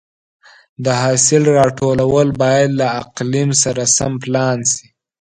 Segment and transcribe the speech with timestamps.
[0.83, 4.85] د حاصل راټولول باید له اقلیم سره سم پلان شي.